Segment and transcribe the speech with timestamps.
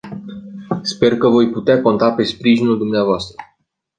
[0.83, 3.43] Sper că voi putea conta pe sprijinul dumneavoastră.